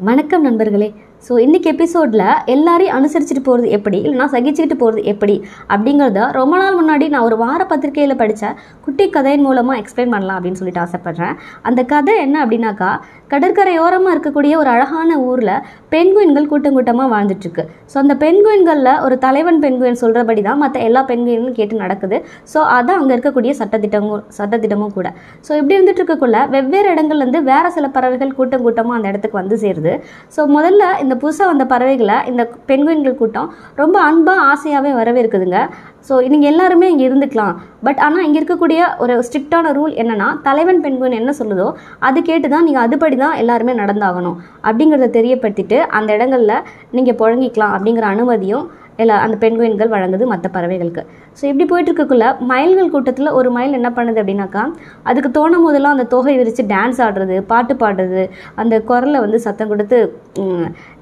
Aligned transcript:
வணக்கம் 0.00 0.42
நண்பர்களே. 0.42 0.94
ஸோ 1.26 1.34
இன்றைக்கி 1.44 1.68
எபிசோடில் 1.74 2.24
எல்லாரையும் 2.54 2.96
அனுசரிச்சுட்டு 2.96 3.42
போகிறது 3.46 3.68
எப்படி? 3.76 3.98
இல்லைனா 4.06 4.26
சகிச்சுக்கிட்டு 4.34 4.76
போகிறது 4.82 5.00
எப்படி? 5.12 5.34
அப்படிங்கிறத 5.74 6.26
ரொம்ப 6.38 6.54
நாள் 6.60 6.76
முன்னாடி 6.80 7.06
நான் 7.14 7.24
ஒரு 7.28 7.36
வார 7.42 7.60
பத்திரிகையில் 7.70 8.20
படித்த 8.20 8.50
குட்டி 8.84 9.04
கதையின் 9.16 9.44
மூலமாக 9.46 9.80
எக்ஸ்பிளைன் 9.82 10.12
பண்ணலாம் 10.14 10.36
அப்படின்னு 10.38 10.60
சொல்லிட்டு 10.60 10.82
ஆசைப்பட்றேன். 10.84 11.34
அந்த 11.68 11.80
கதை 11.92 12.14
என்ன 12.26 12.36
அப்படின்னாக்கா 12.44 12.90
கடற்கரையோரமாக 13.32 14.12
இருக்கக்கூடிய 14.14 14.52
ஒரு 14.62 14.70
அழகான 14.74 15.16
ஊரில் 15.30 15.52
பெண்குயின்கள் 15.94 16.48
கூட்டம் 16.52 16.76
கூட்டமாக 16.76 17.08
வாழ்ந்துட்டுருக்கு. 17.14 17.64
ஸோ 17.92 17.96
அந்த 18.02 18.14
பெண்குயின்களில் 18.22 18.92
ஒரு 19.06 19.16
தலைவன் 19.26 19.58
பெண்குயின் 19.64 20.00
சொல்கிறபடி 20.02 20.44
தான் 20.48 20.60
மற்ற 20.62 20.76
எல்லா 20.88 21.02
பெண்குயினும் 21.10 21.56
கேட்டு 21.58 21.82
நடக்குது. 21.84 22.18
ஸோ 22.52 22.60
அதான் 22.76 23.00
அங்கே 23.00 23.12
இருக்கக்கூடிய 23.16 23.54
சட்டத்திட்டமும் 23.62 24.22
சட்டத்திட்டமும் 24.38 24.94
கூட. 24.98 25.08
ஸோ 25.48 25.52
இப்படி 25.60 25.76
இருந்துட்டு 25.78 26.02
இருக்கக்குள்ள 26.02 26.38
வெவ்வேறு 26.54 26.88
இடங்கள்லேருந்து 26.94 27.42
வேறு 27.50 27.74
சில 27.78 27.88
பறவைகள் 27.98 28.36
கூட்டம் 28.38 28.64
கூட்டமாக 28.68 28.98
அந்த 29.00 29.10
இடத்துக்கு 29.12 29.40
வந்து 29.42 29.58
சேருது. 29.66 29.94
ஸோ 30.36 30.42
முதல்ல 30.56 30.84
இந்த 31.04 31.14
புதுசாக 31.22 31.50
வந்த 31.50 31.64
பறவைகளை 31.72 32.16
இந்த 32.30 32.42
பெண்குயின்கள் 32.70 33.18
கூட்டம் 33.20 33.48
ரொம்ப 33.80 33.96
அன்பாக 34.08 34.46
ஆசையாகவே 34.52 34.92
வரவேற்குதுங்க. 35.00 35.60
ஸோ 36.08 36.14
நீங்கள் 36.32 36.50
எல்லாருமே 36.52 36.86
இங்கே 36.92 37.04
இருந்துக்கலாம். 37.08 37.54
பட் 37.86 38.00
ஆனால் 38.06 38.24
இங்கே 38.26 38.38
இருக்கக்கூடிய 38.40 38.80
ஒரு 39.04 39.14
ஸ்ட்ரிக்டான 39.26 39.72
ரூல் 39.78 39.94
என்னென்னா 40.02 40.28
தலைவன் 40.48 40.82
பெண்குயின் 40.86 41.18
என்ன 41.20 41.34
சொல்லுதோ 41.40 41.68
அது 42.08 42.18
கேட்டு 42.30 42.48
தான் 42.54 42.66
நீங்கள் 42.68 42.84
அதுபடி 42.86 43.18
தான் 43.24 43.38
எல்லாருமே 43.42 43.74
நடந்தாகணும். 43.82 44.38
அப்படிங்கிறத 44.68 45.10
தெரியப்படுத்திட்டு 45.18 45.78
அந்த 45.98 46.10
இடங்களில் 46.18 46.64
நீங்கள் 46.96 47.20
புழங்கிக்கலாம் 47.22 47.76
அப்படிங்கிற 47.76 48.06
அனுமதியும் 48.16 48.66
எல்லா 49.02 49.16
அந்த 49.24 49.36
பெண்குயின்கள் 49.42 49.90
வழங்குது 49.94 50.24
மற்ற 50.30 50.46
பறவைகளுக்கு. 50.54 51.02
ஸோ 51.38 51.42
இப்படி 51.48 51.64
போயிட்டுருக்கக்குள்ள 51.70 52.26
மயில்கள் 52.50 52.92
கூட்டத்தில் 52.92 53.34
ஒரு 53.38 53.48
மயில் 53.56 53.76
என்ன 53.78 53.88
பண்ணுது 53.96 54.20
அப்படின்னாக்கா 54.22 54.62
அதுக்கு 55.08 55.30
தோணும் 55.38 55.64
போதெல்லாம் 55.64 55.94
அந்த 55.96 56.06
தொகை 56.14 56.34
விரித்து 56.38 56.62
டான்ஸ் 56.70 57.00
ஆடுறது 57.06 57.36
பாட்டு 57.50 57.74
பாடுறது 57.82 58.22
அந்த 58.62 58.74
குரலை 58.90 59.18
வந்து 59.24 59.40
சத்தம் 59.46 59.70
கொடுத்து 59.72 59.98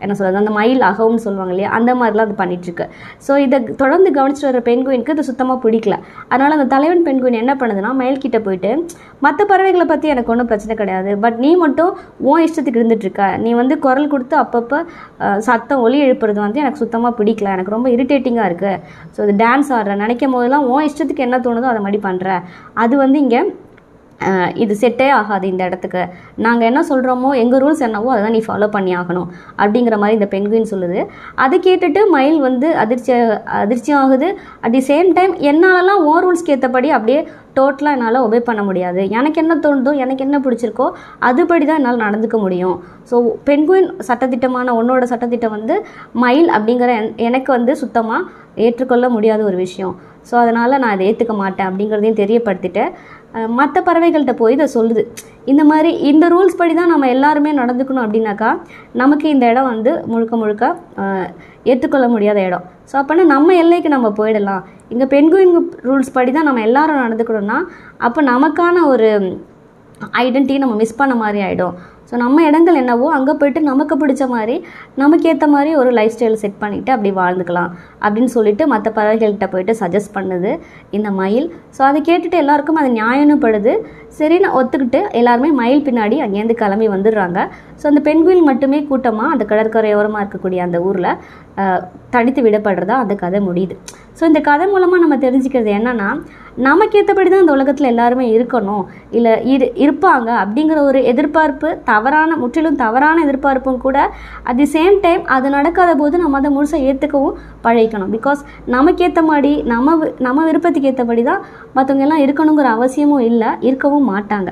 என்ன 0.04 0.14
சொல்கிறது 0.18 0.40
அந்த 0.42 0.52
மயில் 0.58 0.84
அகவும்னு 0.90 1.22
சொல்லுவாங்க 1.26 1.52
இல்லையா 1.54 1.70
அந்த 1.78 1.90
மாதிரிலாம் 2.00 2.28
அது 2.28 2.36
பண்ணிகிட்ருக்கு 2.42 2.86
ஸோ 3.26 3.32
இதை 3.44 3.58
தொடர்ந்து 3.82 4.10
கவனிச்சுட்டு 4.18 4.50
வர 4.50 4.60
பெண்குயினுக்கு 4.68 5.14
இது 5.16 5.24
சுத்தமாக 5.30 5.58
பிடிக்கல. 5.64 5.96
அதனால் 6.30 6.56
அந்த 6.58 6.68
தலைவன் 6.74 7.04
பெண்குயின் 7.08 7.40
என்ன 7.42 7.52
பண்ணுதுன்னா 7.60 7.92
மயில்கிட்ட 8.00 8.40
போயிட்டு 8.46 8.70
மற்ற 9.26 9.40
பறவைகளை 9.50 9.86
பற்றி 9.92 10.06
எனக்கு 10.14 10.32
ஒன்றும் 10.32 10.50
பிரச்சனை 10.50 10.74
கிடையாது 10.82 11.10
பட் 11.24 11.38
நீ 11.44 11.50
மட்டும் 11.64 11.92
உன் 12.30 12.44
இஷ்டத்துக்கு 12.46 12.80
இருந்துகிட்ருக்க 12.80 13.24
நீ 13.44 13.52
வந்து 13.62 13.74
குரல் 13.86 14.10
கொடுத்து 14.14 14.36
அப்பப்போ 14.42 14.78
சத்தம் 15.48 15.82
ஒலி 15.86 15.98
எழுப்புறது 16.06 16.40
வந்து 16.46 16.62
எனக்கு 16.64 16.82
சுத்தமாக 16.84 17.12
பிடிக்கல. 17.20 17.50
எனக்கு 17.56 17.74
ரொம்ப 17.76 17.88
இரிட்டேட்டிங்காக 17.96 18.48
இருக்குது 18.50 18.80
ஸோ 19.16 19.20
இது 19.26 19.36
டான்ஸ் 19.44 19.70
ஆடுற 19.78 19.94
நினைக்கும் 20.04 20.34
போதெல்லாம் 20.36 20.66
உன் 20.72 20.86
இஷ்டத்துக்கு 20.90 21.26
என்ன 21.26 21.38
தோணுதோ 21.46 21.70
அதை 21.72 21.82
மாதிரி 21.86 22.00
பண்ணுற 22.08 22.28
அது 22.84 22.94
வந்து 23.04 23.18
இங்கே 23.24 23.42
இது 24.54 24.74
செட்டே 24.80 25.08
ஆகாது 25.10 25.48
இந்த 25.48 25.64
இடத்துக்கு. 25.64 26.02
நாங்கள் 26.36 26.66
என்ன 26.66 26.80
சொல்கிறோமோ 26.88 27.36
எங்கள் 27.36 27.60
ரூல்ஸ் 27.60 27.80
என்னவோ 27.80 28.10
அதை 28.10 28.22
தான் 28.22 28.32
நீ 28.32 28.42
ஃபாலோ 28.46 28.68
பண்ணி 28.68 28.96
ஆகணும் 28.96 29.28
அப்படிங்கிற 29.58 29.98
மாதிரி 29.98 30.18
இந்த 30.18 30.28
பெண்குயின் 30.34 30.70
சொல்லுது. 30.70 31.00
அதை 31.36 31.58
கேட்டுட்டு 31.60 32.08
மயில் 32.08 32.40
வந்து 32.40 32.76
அதிர்ச்சி 32.76 33.12
அதிர்ச்சி 33.60 33.92
ஆகுது. 33.92 34.28
அட் 34.60 34.72
தி 34.72 34.84
சேம் 34.88 35.12
டைம் 35.12 35.34
என்னாலலாம் 35.44 36.04
ஓ 36.04 36.20
ரூல்ஸ்க்கு 36.20 36.54
ஏற்றபடி 36.56 36.90
அப்படியே 36.90 37.20
டோட்டலாக 37.56 37.96
என்னால் 37.96 38.22
ஒபே 38.22 38.40
பண்ண 38.40 38.62
முடியாது. 38.62 39.10
எனக்கு 39.10 39.40
என்ன 39.40 39.54
தோணுதோ 39.56 39.92
எனக்கு 39.96 40.24
என்ன 40.24 40.38
பிடிச்சிருக்கோ 40.38 40.86
அதுபடி 41.20 41.64
தான் 41.64 41.76
என்னால் 41.76 42.04
நடந்துக்க 42.06 42.38
முடியும். 42.38 42.76
ஸோ 43.10 43.16
பெண்குயின் 43.44 43.90
சட்டத்திட்டமான 44.08 44.74
உன்னோட 44.74 45.02
சட்டத்திட்டம் 45.04 45.56
வந்து 45.58 45.76
மயில் 46.14 46.48
அப்படிங்கிற 46.48 46.90
என்- 47.00 47.14
எனக்கு 47.20 47.52
வந்து 47.52 47.76
சுத்தமாக 47.76 48.22
ஏற்றுக்கொள்ள 48.56 49.08
முடியாத 49.08 49.42
ஒரு 49.44 49.56
விஷயம். 49.56 49.94
ஸோ 50.30 50.34
அதனால் 50.36 50.78
நான் 50.78 50.90
அதை 50.90 51.06
ஏற்றுக்க 51.10 51.34
மாட்டேன் 51.34 51.68
அப்படிங்கிறதையும் 51.70 52.20
தெரியப்படுத்திட்டேன் 52.20 52.92
மற்ற 53.58 53.76
பறவைகள்கிட்ட 53.86 54.34
போய் 54.40 54.54
இதை 54.56 54.66
சொல்லுது. 54.74 55.02
இந்த 55.52 55.62
மாதிரி 55.70 55.90
இந்த 56.10 56.24
ரூல்ஸ் 56.34 56.58
படி 56.60 56.74
தான் 56.80 56.92
நம்ம 56.92 57.08
எல்லாருமே 57.14 57.50
நடந்துக்கணும் 57.60 58.04
அப்படின்னாக்கா 58.04 58.50
நமக்கு 59.02 59.26
இந்த 59.34 59.44
இடம் 59.52 59.70
வந்து 59.72 59.92
முழுக்க 60.12 60.34
முழுக்க 60.42 60.64
ஏற்றுக்கொள்ள 61.72 62.06
முடியாத 62.14 62.38
இடம். 62.48 62.64
ஸோ 62.90 62.94
அப்போனா 63.00 63.24
நம்ம 63.34 63.54
எல்லைக்கு 63.62 63.90
நம்ம 63.96 64.08
போயிடலாம். 64.20 64.62
இங்கே 64.92 65.08
பெண்குயின் 65.14 65.54
ரூல்ஸ் 65.88 66.14
படி 66.16 66.32
தான் 66.36 66.48
நம்ம 66.50 66.62
எல்லாரும் 66.68 67.02
நடந்துக்கணும்னா 67.04 67.58
அப்போ 68.08 68.22
நமக்கான 68.32 68.76
ஒரு 68.92 69.08
ஐடென்டிட்டி 70.22 70.62
நம்ம 70.62 70.76
மிஸ் 70.82 71.00
பண்ண 71.00 71.14
மாதிரி 71.24 71.40
ஆகிடும் 71.48 71.74
ஸோ 72.14 72.18
நம்ம 72.22 72.42
இடங்கள் 72.48 72.76
என்னவோ 72.80 73.06
அங்கே 73.14 73.32
போயிட்டு 73.38 73.60
நமக்கு 73.68 73.94
பிடிச்ச 74.00 74.24
மாதிரி 74.32 74.56
நமக்கு 75.00 75.24
ஏற்ற 75.30 75.46
மாதிரி 75.54 75.70
ஒரு 75.80 75.90
லைஃப் 75.98 76.12
ஸ்டைல் 76.14 76.36
செட் 76.42 76.60
பண்ணிவிட்டு 76.60 76.90
அப்படி 76.94 77.10
வாழ்ந்துக்கலாம் 77.16 77.70
அப்படின்னு 78.04 78.30
சொல்லிட்டு 78.34 78.64
மற்ற 78.72 78.88
பறவைகள்கிட்ட 78.98 79.46
போயிட்டு 79.54 79.74
சஜஸ்ட் 79.80 80.12
பண்ணுது 80.16 80.50
இந்த 80.96 81.08
மயில். 81.20 81.48
ஸோ 81.76 81.80
அதை 81.88 82.00
கேட்டுட்டு 82.10 82.36
எல்லாருக்கும் 82.42 82.78
அது 82.82 82.90
நியாயம்னு 83.00 83.36
படுது. 83.46 83.74
சரின்னு 84.18 84.50
ஒத்துக்கிட்டு 84.60 85.00
எல்லாருமே 85.20 85.50
மயில் 85.62 85.84
பின்னாடி 85.88 86.18
அங்கேருந்து 86.26 86.58
கிளம்பி 86.62 86.88
வந்துடுறாங்க. 86.94 87.40
ஸோ 87.80 87.86
அந்த 87.92 88.02
பெண்குயில் 88.08 88.46
மட்டுமே 88.50 88.80
கூட்டமாக 88.92 89.34
அந்த 89.34 89.46
கடற்கரையோரமாக 89.52 90.22
இருக்கக்கூடிய 90.24 90.60
அந்த 90.68 90.80
ஊரில் 90.88 91.10
தடித்து 92.14 92.40
விடப்படுறதா 92.46 92.96
அந்த 93.04 93.16
கதை 93.24 93.40
முடியுது. 93.48 93.74
ஸோ 94.18 94.22
இந்த 94.30 94.42
கதை 94.50 94.66
மூலமாக 94.74 95.02
நம்ம 95.06 95.18
தெரிஞ்சுக்கிறது 95.26 95.72
என்னன்னா 95.80 96.08
நமக்கு 96.56 96.98
ஏற்றபடி 96.98 97.30
தான் 97.30 97.40
இந்த 97.40 97.52
உலகத்தில் 97.52 97.86
எல்லாருமே 97.86 98.38
இருக்கணும். 98.38 98.84
இல்லை 99.10 99.46
இரு 99.46 99.72
இருப்பாங்க. 99.74 100.44
அப்படிங்கிற 100.44 100.76
ஒரு 100.76 101.04
எதிர்பார்ப்பு 101.04 101.78
தவறான 101.84 102.36
முற்றிலும் 102.36 102.76
தவறான 102.76 103.22
எதிர்பார்ப்பும் 103.22 103.78
கூட 103.78 104.10
அட் 104.42 104.56
தி 104.56 104.70
சேம் 104.72 105.00
டைம் 105.00 105.24
அது 105.24 105.50
நடக்காத 105.50 105.94
போது 105.94 106.18
நம்ம 106.18 106.36
அதை 106.36 106.56
முழுசாக 106.56 106.84
ஏற்றுக்கவும் 106.84 107.32
பழகிக்கணும். 107.64 108.12
பிகாஸ் 108.12 108.38
நமக்கு 108.66 109.04
ஏற்ற 109.04 109.22
மாதிரி 109.22 109.62
நம்ம 109.62 110.04
வி- 110.04 110.20
நம்ம 110.20 110.44
விருப்பத்துக்கு 110.44 110.88
ஏற்றபடி 110.88 111.22
தான் 111.22 111.42
மற்றவங்க 111.74 112.00
எல்லாம் 112.00 112.20
இருக்கணுங்கிற 112.20 112.62
அவசியமும் 112.62 113.20
இல்லை 113.20 113.48
இருக்கவும் 113.60 114.16
மாட்டாங்க. 114.16 114.48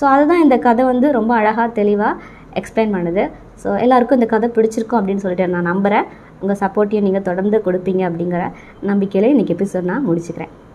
ஸோ 0.00 0.04
அதுதான் 0.04 0.42
இந்த 0.42 0.58
கதை 0.58 0.84
வந்து 0.84 1.12
ரொம்ப 1.12 1.34
அழகாக 1.34 1.68
தெளிவாக 1.68 2.20
எக்ஸ்பிளைன் 2.54 2.94
பண்ணுது. 2.94 3.30
ஸோ 3.64 3.80
எல்லாருக்கும் 3.80 4.20
இந்த 4.20 4.38
கதை 4.38 4.48
பிடிச்சிருக்கும் 4.54 5.00
அப்படின்னு 5.00 5.16
சொல்லிட்டு 5.16 5.48
நான் 5.48 5.62
நம்புகிறேன் 5.62 6.04
உங்கள் 6.40 6.56
சப்போர்ட்டையும் 6.60 7.02
நீங்கள் 7.02 7.22
தொடர்ந்து 7.22 7.62
கொடுப்பீங்க 7.64 8.10
அப்படிங்கிற 8.10 8.50
நம்பிக்கையில் 8.80 9.36
இன்றைக்கி 9.36 9.60
எபிசோட் 9.60 9.82
நான் 9.82 10.08
முடிச்சுக்கிறேன். 10.08 10.65